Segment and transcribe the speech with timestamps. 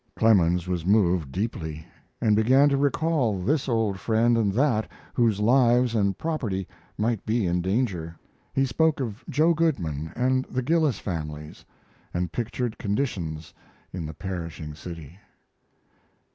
[0.15, 1.85] Clemens was moved deeply,
[2.19, 7.45] and began to recall this old friend and that whose lives and property might be
[7.45, 8.17] in danger.
[8.51, 11.63] He spoke of Joe Goodman and the Gillis families,
[12.15, 13.53] and pictured conditions
[13.93, 15.19] in the perishing city.